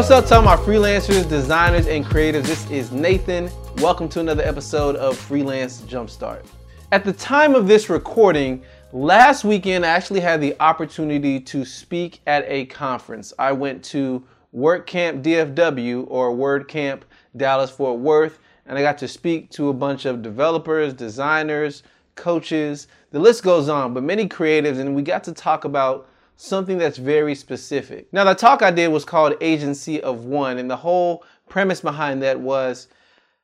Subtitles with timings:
[0.00, 2.46] What's up to all my freelancers, designers, and creatives?
[2.46, 3.50] This is Nathan.
[3.82, 6.46] Welcome to another episode of Freelance Jumpstart.
[6.90, 8.62] At the time of this recording,
[8.92, 13.34] last weekend I actually had the opportunity to speak at a conference.
[13.38, 14.24] I went to
[14.56, 17.02] WordCamp DFW or WordCamp
[17.36, 21.82] Dallas Fort Worth, and I got to speak to a bunch of developers, designers,
[22.14, 26.08] coaches, the list goes on, but many creatives, and we got to talk about
[26.40, 28.10] something that's very specific.
[28.12, 32.22] Now, the talk I did was called Agency of One, and the whole premise behind
[32.22, 32.88] that was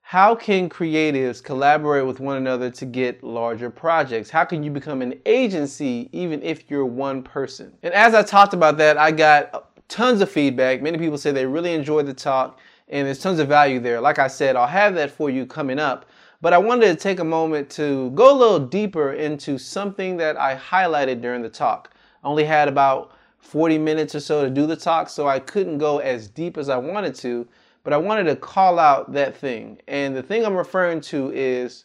[0.00, 4.30] how can creatives collaborate with one another to get larger projects?
[4.30, 7.76] How can you become an agency even if you're one person?
[7.82, 10.80] And as I talked about that, I got tons of feedback.
[10.80, 14.00] Many people say they really enjoyed the talk and there's tons of value there.
[14.00, 16.06] Like I said, I'll have that for you coming up.
[16.40, 20.36] But I wanted to take a moment to go a little deeper into something that
[20.36, 21.90] I highlighted during the talk.
[22.26, 25.98] Only had about 40 minutes or so to do the talk, so I couldn't go
[25.98, 27.46] as deep as I wanted to,
[27.84, 29.80] but I wanted to call out that thing.
[29.86, 31.84] And the thing I'm referring to is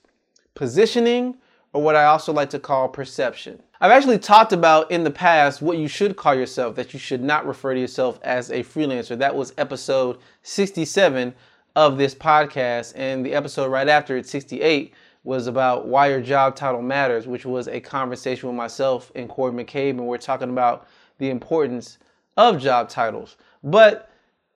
[0.56, 1.38] positioning,
[1.73, 3.61] or what I also like to call perception.
[3.80, 7.22] I've actually talked about in the past what you should call yourself, that you should
[7.22, 9.17] not refer to yourself as a freelancer.
[9.17, 11.36] That was episode 67
[11.76, 16.55] of this podcast, and the episode right after it, 68, was about why your job
[16.55, 20.88] title matters, which was a conversation with myself and Corey McCabe, and we're talking about
[21.19, 22.00] the importance
[22.38, 23.38] of job titles.
[23.64, 24.09] But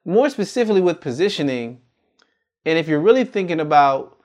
[0.06, 1.82] more specifically with positioning,
[2.66, 4.18] and if you're really thinking about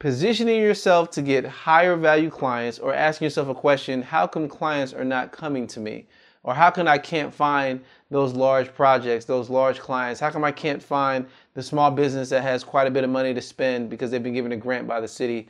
[0.00, 4.92] positioning yourself to get higher value clients or asking yourself a question, how come clients
[4.92, 6.06] are not coming to me?
[6.42, 10.20] Or how come I can't find those large projects, those large clients?
[10.20, 13.32] How come I can't find the small business that has quite a bit of money
[13.32, 15.48] to spend because they've been given a grant by the city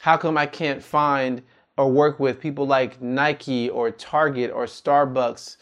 [0.00, 1.42] how come I can't find
[1.76, 5.56] or work with people like Nike or Target or Starbucks?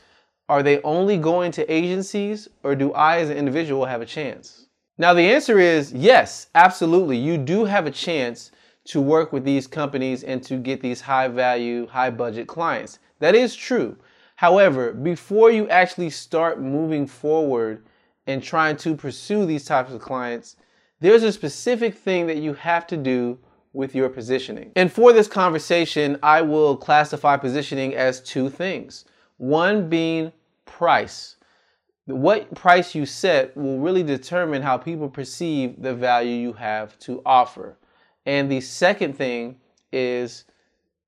[0.48, 4.66] Are they only going to agencies or do I as an individual have a chance?
[4.98, 7.16] Now, the answer is yes, absolutely.
[7.16, 8.52] You do have a chance
[8.86, 12.98] to work with these companies and to get these high value, high budget clients.
[13.18, 13.96] That is true.
[14.36, 17.84] However, before you actually start moving forward
[18.26, 20.56] and trying to pursue these types of clients,
[21.00, 23.38] there's a specific thing that you have to do
[23.74, 24.72] with your positioning.
[24.76, 29.04] And for this conversation, I will classify positioning as two things.
[29.36, 30.32] One being
[30.64, 31.36] price.
[32.06, 37.20] What price you set will really determine how people perceive the value you have to
[37.26, 37.76] offer.
[38.26, 39.56] And the second thing
[39.92, 40.44] is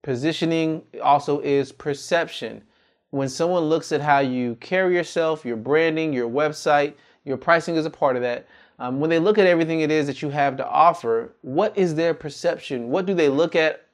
[0.02, 2.62] positioning also is perception.
[3.10, 6.94] When someone looks at how you carry yourself, your branding, your website,
[7.24, 8.46] your pricing is a part of that
[8.78, 11.94] um, when they look at everything it is that you have to offer, what is
[11.94, 12.88] their perception?
[12.88, 13.86] What do they look at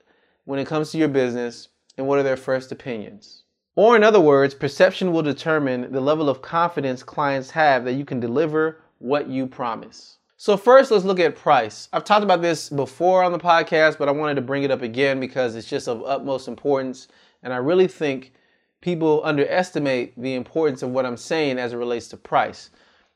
[0.44, 3.44] when it comes to your business, and what are their first opinions?
[3.74, 8.04] Or, in other words, perception will determine the level of confidence clients have that you
[8.04, 10.18] can deliver what you promise.
[10.36, 11.88] So, first, let's look at price.
[11.92, 14.82] I've talked about this before on the podcast, but I wanted to bring it up
[14.82, 17.08] again because it's just of utmost importance.
[17.42, 18.32] And I really think
[18.80, 22.70] people underestimate the importance of what I'm saying as it relates to price.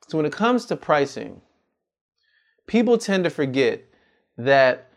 [0.09, 1.41] So, when it comes to pricing,
[2.67, 3.83] people tend to forget
[4.37, 4.91] that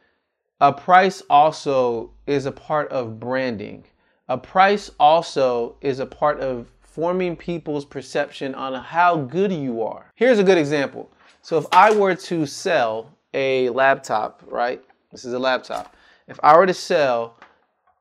[0.61, 3.85] a price also is a part of branding.
[4.27, 10.11] A price also is a part of forming people's perception on how good you are.
[10.15, 11.09] Here's a good example.
[11.41, 14.83] So if I were to sell a laptop, right?
[15.11, 15.95] This is a laptop.
[16.27, 17.37] If I were to sell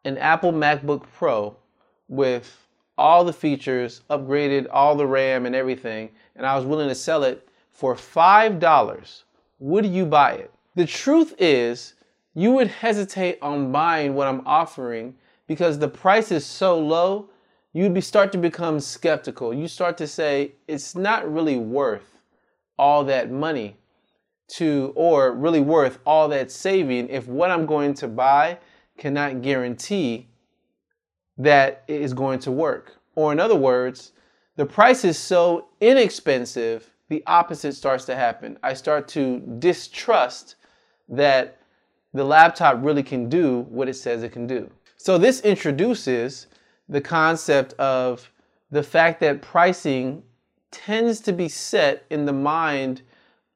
[0.04, 1.56] an Apple MacBook Pro
[2.08, 6.94] with all the features, upgraded all the RAM and everything, and I was willing to
[6.94, 9.22] sell it for $5,
[9.58, 10.52] would you buy it?
[10.74, 11.94] The truth is,
[12.34, 15.14] you would hesitate on buying what I'm offering
[15.46, 17.30] because the price is so low,
[17.72, 19.52] you'd be start to become skeptical.
[19.52, 22.18] You start to say it's not really worth
[22.78, 23.76] all that money
[24.48, 28.58] to or really worth all that saving if what I'm going to buy
[28.96, 30.28] cannot guarantee
[31.36, 32.96] that it is going to work.
[33.14, 34.12] Or in other words,
[34.56, 38.58] the price is so inexpensive the opposite starts to happen.
[38.62, 40.56] I start to distrust
[41.08, 41.58] that
[42.12, 44.70] the laptop really can do what it says it can do.
[44.96, 46.48] So this introduces
[46.88, 48.30] the concept of
[48.70, 50.22] the fact that pricing
[50.70, 53.02] tends to be set in the mind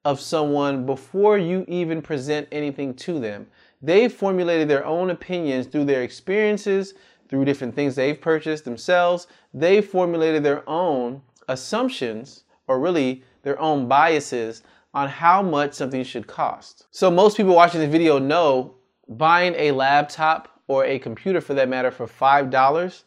[0.05, 3.47] of someone before you even present anything to them.
[3.81, 6.95] They've formulated their own opinions through their experiences,
[7.29, 9.27] through different things they've purchased themselves.
[9.55, 14.63] They've formulated their own assumptions, or really their own biases
[14.95, 16.87] on how much something should cost.
[16.91, 18.75] So most people watching this video know
[19.09, 23.03] buying a laptop or a computer for that matter for $5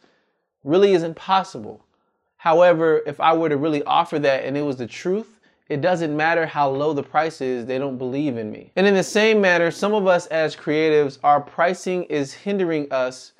[0.64, 1.84] really isn't possible.
[2.36, 5.36] However, if I were to really offer that and it was the truth
[5.68, 8.70] It doesn't matter how low the price is, they don't believe in me.
[8.76, 13.32] And in the same manner, some of us as creatives, our pricing is hindering us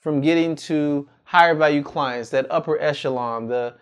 [0.00, 3.74] from getting to higher value clients, that upper echelon, the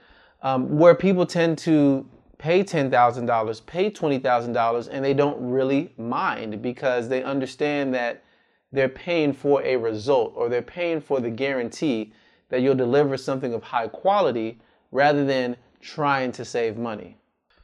[0.42, 2.04] um, where people tend to
[2.43, 8.25] pay $10,000, pay $20,000, and they don't really mind because they understand that
[8.73, 12.12] they're paying for a result or they're paying for the guarantee
[12.49, 14.59] that you'll deliver something of high quality
[14.91, 17.17] rather than trying to save money.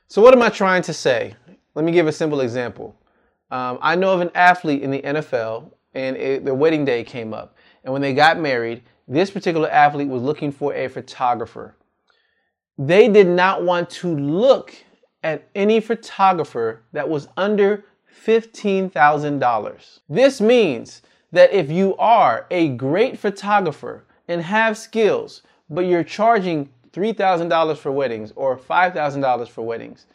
[0.06, 1.34] So, what am I trying to say?
[1.74, 2.94] Let me give a simple example.
[3.50, 7.34] Um, I know of an athlete in the NFL, and it, their wedding day came
[7.34, 7.56] up.
[7.82, 11.74] And when they got married, this particular athlete was looking for a photographer.
[12.78, 14.72] They did not want to look
[15.24, 17.84] at any photographer that was under
[18.24, 19.98] $15,000.
[20.08, 21.02] This means
[21.32, 27.92] that if you are a great photographer and have skills, but you're charging $3,000 for
[27.92, 30.06] weddings or $5,000 for weddings,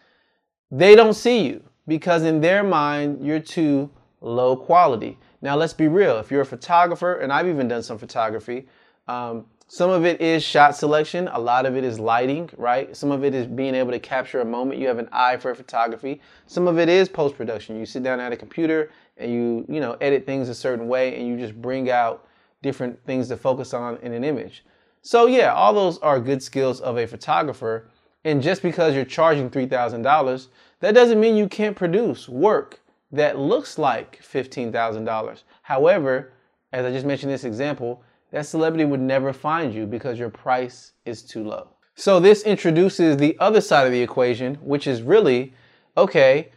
[0.71, 3.89] they don't see you because in their mind, you're too
[4.21, 5.19] low quality.
[5.42, 6.18] Now, let's be real.
[6.18, 8.68] If you're a photographer, and I've even done some photography,
[9.07, 11.27] um, some of it is shot selection.
[11.30, 12.95] A lot of it is lighting, right?
[12.95, 14.80] Some of it is being able to capture a moment.
[14.80, 16.21] You have an eye for photography.
[16.45, 17.80] Some of it is post production.
[17.80, 21.18] You sit down at a computer and you, you know, edit things a certain way
[21.18, 22.27] and you just bring out
[22.62, 24.63] different things to focus on in an image.
[25.01, 27.89] So yeah, all those are good skills of a photographer.
[28.25, 30.48] And just because you're charging $3,000,
[30.80, 32.80] that doesn't mean you can't produce work
[33.12, 35.44] that looks like $15,000.
[35.62, 36.31] However,
[36.71, 40.94] as I just mentioned this example, that celebrity would never find you because your price
[41.06, 41.69] is too low.
[41.94, 45.53] So this introduces the other side of the equation, which is really,
[45.95, 46.50] okay,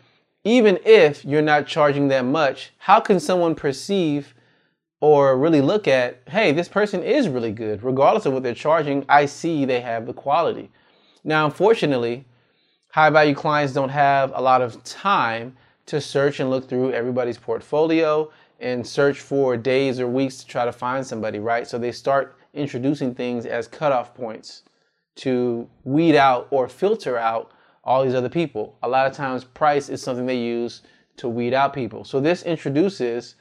[0.42, 4.34] even if you're not charging that much, how can someone perceive
[5.02, 9.04] or really look at, hey, this person is really good, regardless of what they're charging,
[9.06, 10.70] I see they have the quality.
[11.24, 12.24] Now, unfortunately,
[12.88, 17.36] high value clients don't have a lot of time to search and look through everybody's
[17.36, 18.30] portfolio
[18.60, 21.66] and search for days or weeks to try to find somebody, right?
[21.66, 24.62] So they start introducing things as cutoff points
[25.16, 27.52] to weed out or filter out
[27.84, 28.76] all these other people.
[28.82, 30.82] A lot of times, price is something they use
[31.18, 32.04] to weed out people.
[32.04, 33.36] So this introduces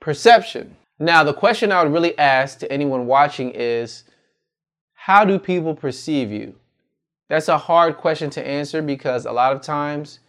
[0.00, 0.76] perception.
[0.98, 4.04] Now, the question I would really ask to anyone watching is
[4.94, 6.54] how do people perceive you?
[7.28, 10.20] That's a hard question to answer because a lot of times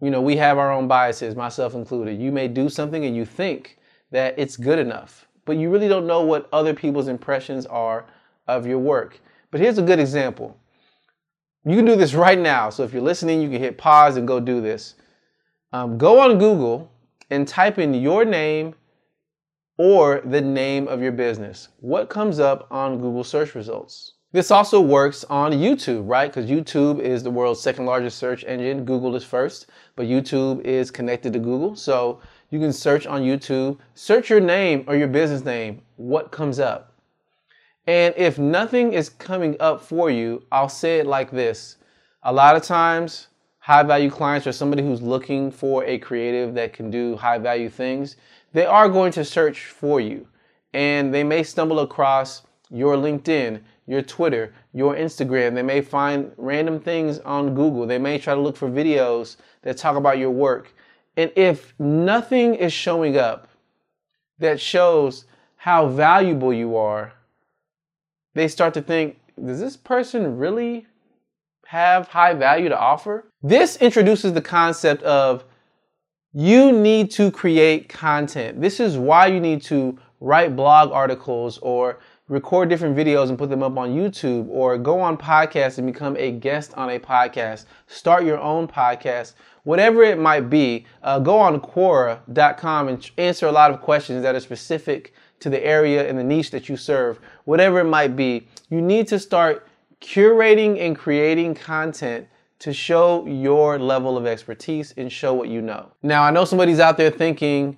[0.00, 2.20] you know, we have our own biases, myself included.
[2.20, 3.78] You may do something and you think
[4.10, 8.06] that it's good enough, but you really don't know what other people's impressions are
[8.48, 9.20] of your work.
[9.50, 10.56] But here's a good example.
[11.64, 12.70] You can do this right now.
[12.70, 14.94] So if you're listening, you can hit pause and go do this.
[15.72, 16.90] Um, go on Google
[17.28, 18.74] and type in your name
[19.78, 21.68] or the name of your business.
[21.80, 24.14] What comes up on Google search results?
[24.32, 26.32] This also works on YouTube, right?
[26.32, 28.84] Because YouTube is the world's second largest search engine.
[28.84, 29.66] Google is first,
[29.96, 31.74] but YouTube is connected to Google.
[31.74, 36.60] So you can search on YouTube, search your name or your business name, what comes
[36.60, 36.94] up.
[37.88, 41.78] And if nothing is coming up for you, I'll say it like this.
[42.22, 43.26] A lot of times,
[43.58, 47.68] high value clients or somebody who's looking for a creative that can do high value
[47.68, 48.14] things,
[48.52, 50.28] they are going to search for you.
[50.72, 55.54] And they may stumble across your LinkedIn, your Twitter, your Instagram.
[55.54, 57.86] They may find random things on Google.
[57.86, 60.72] They may try to look for videos that talk about your work.
[61.16, 63.48] And if nothing is showing up
[64.38, 65.24] that shows
[65.56, 67.12] how valuable you are,
[68.34, 70.86] they start to think, does this person really
[71.66, 73.26] have high value to offer?
[73.42, 75.44] This introduces the concept of
[76.32, 78.60] you need to create content.
[78.60, 81.98] This is why you need to write blog articles or
[82.30, 86.16] record different videos and put them up on YouTube or go on podcasts and become
[86.16, 87.64] a guest on a podcast.
[87.88, 89.34] Start your own podcast,
[89.64, 90.86] whatever it might be.
[91.02, 95.62] Uh, go on Quora.com and answer a lot of questions that are specific to the
[95.66, 97.18] area and the niche that you serve.
[97.46, 99.66] Whatever it might be, you need to start
[100.00, 102.28] curating and creating content
[102.60, 105.90] to show your level of expertise and show what you know.
[106.04, 107.76] Now, I know somebody's out there thinking,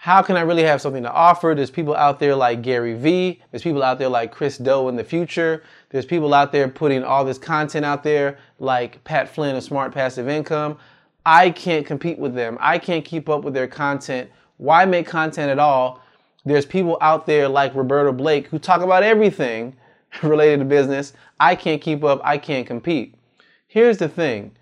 [0.00, 1.54] how can I really have something to offer?
[1.56, 3.42] There's people out there like Gary Vee.
[3.50, 5.64] There's people out there like Chris Do in The Futur.
[5.90, 9.92] There's people out there putting all this content out there like Pat Flynn of Smart
[9.92, 10.78] Passive Income.
[11.26, 12.56] I can't compete with them.
[12.60, 14.30] I can't keep up with their content.
[14.58, 16.00] Why make content at all?
[16.44, 19.74] There's people out there like Roberto Blake who talk about everything
[20.22, 21.12] related to business.
[21.40, 22.20] I can't keep up.
[22.22, 23.16] I can't compete.
[23.66, 24.52] Here's the thing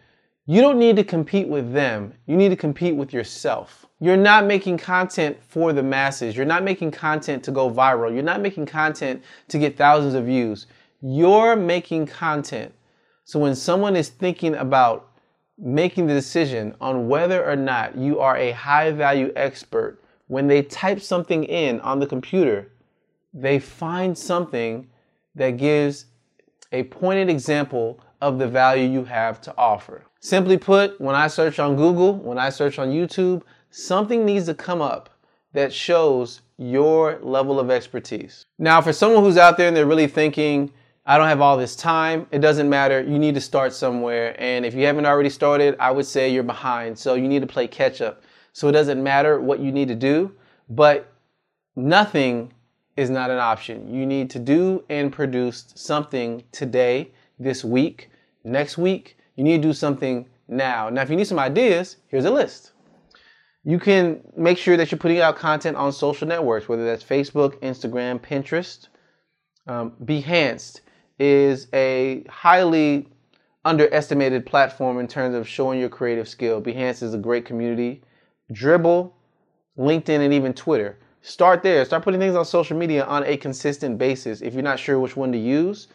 [0.47, 3.86] you don't need to compete with them, you need to compete with yourself.
[3.98, 6.36] You're not making content for the masses.
[6.36, 8.12] You're not making content to go viral.
[8.12, 10.66] You're not making content to get thousands of views.
[11.00, 12.74] You're making content.
[13.24, 15.10] So when someone is thinking about
[15.58, 20.62] making the decision on whether or not you are a high value expert, when they
[20.62, 22.72] type something in on the computer,
[23.32, 24.88] they find something
[25.34, 26.06] that gives
[26.72, 30.04] a pointed example of the value you have to offer.
[30.20, 34.54] Simply put, when I search on Google, when I search on YouTube, something needs to
[34.54, 35.11] come up
[35.52, 38.44] that shows your level of expertise.
[38.58, 40.73] Now, for someone who's out there and they're really thinking,
[41.04, 43.00] I don't have all this time, it doesn't matter.
[43.00, 44.35] You need to start somewhere.
[44.38, 46.99] And if you haven't already started, I would say you're behind.
[46.99, 48.23] So you need to play catch up.
[48.52, 50.32] So it doesn't matter what you need to do,
[50.68, 51.12] but
[51.76, 52.52] nothing
[52.96, 53.92] is not an option.
[53.94, 58.11] You need to do and produce something today, this week,
[58.44, 59.15] next week.
[59.37, 60.88] You need to do something now.
[60.88, 62.73] Now, if you need some ideas, here's a list.
[63.64, 67.61] You can make sure that you're putting out content on social networks, whether that's Facebook,
[67.61, 68.88] Instagram, Pinterest.
[69.66, 70.81] Um, Behance
[71.19, 73.09] is a highly
[73.64, 76.62] underestimated platform in terms of showing your creative skill.
[76.62, 78.02] Behance is a great community.
[78.52, 79.11] Dribbble,
[79.76, 80.99] LinkedIn, and even Twitter.
[81.23, 81.85] Start there.
[81.85, 84.40] Start putting things on social media on a consistent basis.
[84.40, 85.88] If you're not sure which one to use,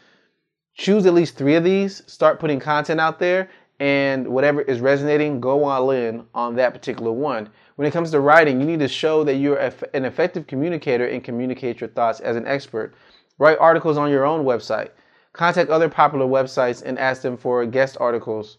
[0.74, 2.02] choose at least three of these.
[2.06, 3.50] Start putting content out there,
[3.80, 7.48] and whatever is resonating, go all in on that particular one.
[7.76, 11.24] When it comes to writing, you need to show that you're an effective communicator and
[11.24, 12.94] communicate your thoughts as an expert.
[13.38, 14.90] Write articles on your own website.
[15.32, 18.58] Contact other popular websites and ask them for guest articles.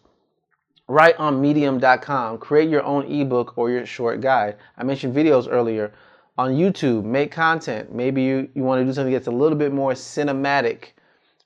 [0.88, 2.38] Write on medium.com.
[2.38, 4.56] Create your own ebook or your short guide.
[4.76, 5.92] I mentioned videos earlier.
[6.36, 7.94] On YouTube, make content.
[7.94, 10.88] Maybe you, you want to do something that's a little bit more cinematic,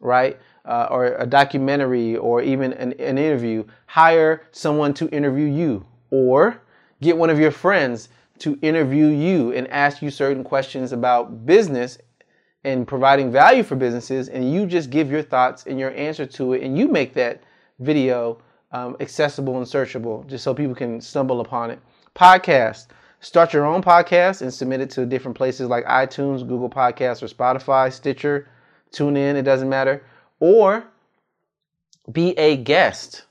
[0.00, 0.40] right?
[0.68, 3.64] Uh, or a documentary or even an, an interview.
[3.86, 5.86] Hire someone to interview you.
[6.10, 6.60] Or
[7.00, 8.10] get one of your friends
[8.40, 11.98] to interview you and ask you certain questions about business
[12.64, 16.52] and providing value for businesses, and you just give your thoughts and your answer to
[16.52, 17.42] it, and you make that
[17.78, 21.78] video um, accessible and searchable just so people can stumble upon it.
[22.14, 22.88] Podcast.
[23.20, 27.28] Start your own podcast and submit it to different places like iTunes, Google Podcasts, or
[27.28, 28.48] Spotify, Stitcher,
[28.92, 30.02] TuneIn, it doesn't matter.
[30.40, 30.84] Or
[32.12, 33.24] be a guest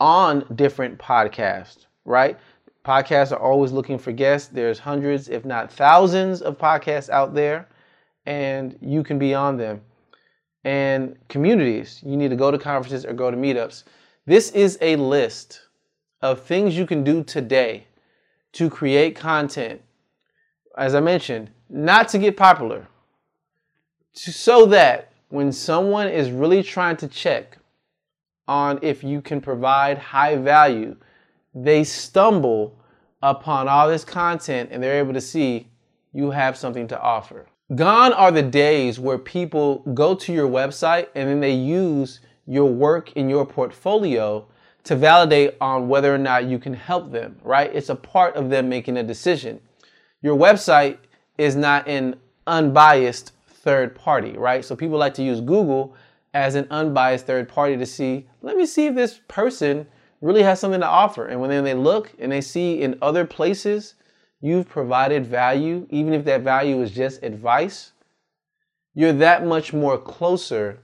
[0.00, 2.38] on different podcasts, right?
[2.84, 4.48] Podcasts are always looking for guests.
[4.48, 7.68] There's hundreds, if not thousands, of podcasts out there
[8.26, 9.80] and you can be on them.
[10.64, 13.84] And communities, you need to go to conferences or go to meetups.
[14.26, 15.60] This is a list
[16.22, 17.86] of things you can do today
[18.52, 19.82] to create content.
[20.76, 22.86] As I mentioned, not to get popular,
[24.14, 27.58] to, so that when someone is really trying to check
[28.46, 30.96] on if you can provide high value,
[31.54, 32.78] they stumble
[33.22, 35.68] upon all this content and they're able to see
[36.12, 37.46] you have something to offer.
[37.74, 42.70] Gone are the days where people go to your website and then they use your
[42.70, 44.46] work in your portfolio
[44.84, 47.74] to validate on whether or not you can help them, right?
[47.74, 49.60] It's a part of them making a decision.
[50.20, 50.98] Your website
[51.38, 52.16] is not an
[52.46, 53.32] unbiased
[53.64, 54.64] third party, right?
[54.64, 55.96] So people like to use Google
[56.34, 59.86] as an unbiased third party to see, let me see if this person
[60.20, 61.26] really has something to offer.
[61.26, 63.94] And when then they look and they see in other places
[64.40, 67.92] you've provided value, even if that value is just advice,
[68.94, 70.80] you're that much more closer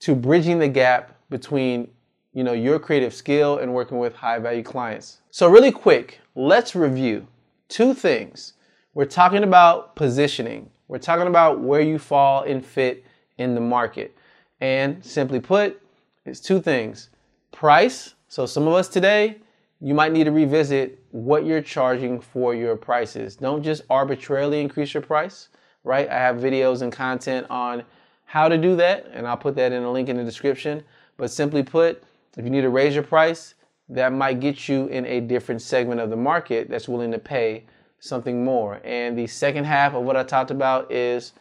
[0.00, 1.88] to bridging the gap between
[2.32, 5.18] you know your creative skill and working with high value clients.
[5.30, 7.26] So really quick, let's review
[7.68, 8.54] two things.
[8.94, 10.70] We're talking about positioning.
[10.90, 13.04] We're talking about where you fall and fit
[13.38, 14.12] in the market.
[14.60, 15.80] And simply put,
[16.26, 17.10] it's two things.
[17.52, 18.16] Price.
[18.26, 19.38] So some of us today,
[19.80, 23.36] you might need to revisit what you're charging for your prices.
[23.36, 25.50] Don't just arbitrarily increase your price,
[25.84, 26.08] right?
[26.08, 27.84] I have videos and content on
[28.24, 30.82] how to do that, and I'll put that in a link in the description.
[31.16, 32.02] But simply put,
[32.36, 33.54] if you need to raise your price,
[33.90, 37.62] that might get you in a different segment of the market that's willing to pay
[38.00, 38.80] something more.
[38.82, 41.32] And the second half of what I talked about is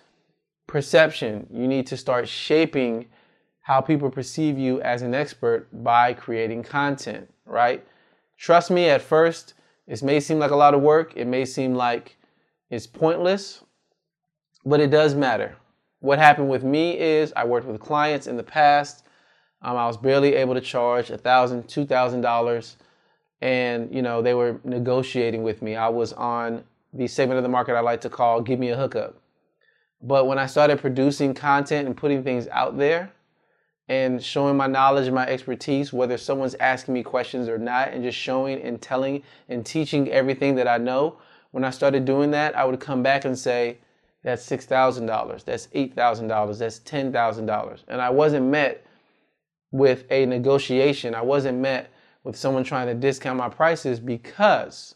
[0.68, 1.48] perception.
[1.52, 3.08] You need to start shaping
[3.62, 7.86] how people perceive you as an expert by creating content, right?
[8.38, 9.54] Trust me, at first,
[9.88, 11.14] it may seem like a lot of work.
[11.16, 12.18] It may seem like
[12.70, 13.64] it's pointless,
[14.66, 15.56] but it does matter.
[16.00, 19.06] What happened with me is I worked with clients in the past.
[19.62, 22.78] Um, I was barely able to charge a thousand, two thousand dollars,
[23.42, 25.76] and you know they were negotiating with me.
[25.76, 28.78] I was on the segment of the market I like to call "Give Me a
[28.78, 29.16] Hookup."
[30.02, 33.12] But when I started producing content and putting things out there,
[33.90, 38.04] and showing my knowledge and my expertise, whether someone's asking me questions or not, and
[38.04, 41.18] just showing and telling and teaching everything that I know.
[41.52, 43.80] When I started doing that, I would come back and say,
[44.24, 47.84] that's $6,000, that's $8,000, that's $10,000.
[47.88, 48.86] And I wasn't met
[49.72, 51.16] with a negotiation.
[51.16, 51.90] I wasn't met
[52.24, 54.96] with someone trying to discount my prices because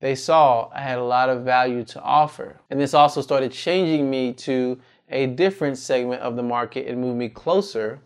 [0.00, 2.60] they saw I had a lot of value to offer.
[2.70, 7.18] And this also started changing me to a different segment of the market and moved
[7.18, 8.00] me closer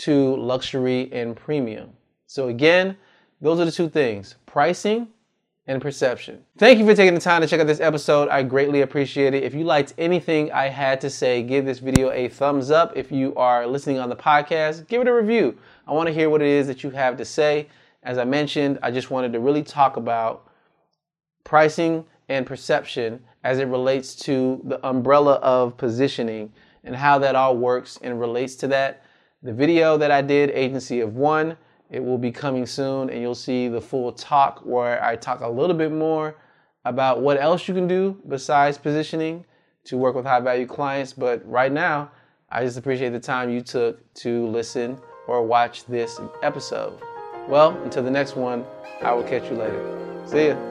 [0.00, 1.90] to luxury and premium.
[2.26, 2.96] So, again,
[3.40, 5.08] those are the two things pricing
[5.68, 6.42] and perception.
[6.56, 8.30] Thank you for taking the time to check out this episode.
[8.30, 9.42] I greatly appreciate it.
[9.42, 12.96] If you liked anything I had to say, give this video a thumbs up.
[12.96, 15.58] If you are listening on the podcast, give it a review.
[15.86, 17.68] I want to hear what it is that you have to say.
[18.02, 20.50] As I mentioned, I just wanted to really talk about
[21.44, 26.50] pricing and perception as it relates to the umbrella of positioning
[26.84, 29.02] and how that all works and relates to that.
[29.42, 31.58] The video that I did, Agency of One,
[31.90, 35.48] it will be coming soon, and you'll see the full talk where I talk a
[35.48, 36.36] little bit more
[36.84, 39.44] about what else you can do besides positioning
[39.84, 41.12] to work with high value clients.
[41.12, 42.10] But right now,
[42.50, 46.98] I just appreciate the time you took to listen or watch this episode.
[47.48, 48.64] Well, until the next one,
[49.02, 50.24] I will catch you later.
[50.26, 50.67] See ya.